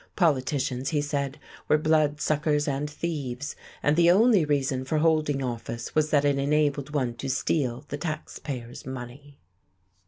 [0.15, 6.09] Politicians, he said, were bloodsuckers and thieves, and the only reason for holding office was
[6.09, 9.37] that it enabled one to steal the taxpayers' money....